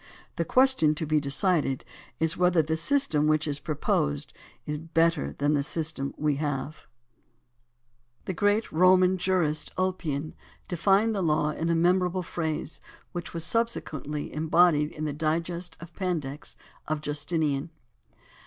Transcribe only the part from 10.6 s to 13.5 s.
defined the law in a memorable phrase which AND THE